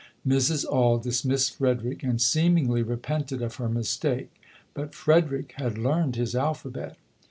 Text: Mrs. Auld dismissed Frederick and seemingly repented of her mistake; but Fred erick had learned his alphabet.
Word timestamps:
Mrs. 0.27 0.65
Auld 0.67 1.03
dismissed 1.03 1.53
Frederick 1.57 2.01
and 2.01 2.19
seemingly 2.19 2.81
repented 2.81 3.43
of 3.43 3.57
her 3.57 3.69
mistake; 3.69 4.33
but 4.73 4.95
Fred 4.95 5.25
erick 5.29 5.51
had 5.57 5.77
learned 5.77 6.15
his 6.15 6.35
alphabet. 6.35 6.97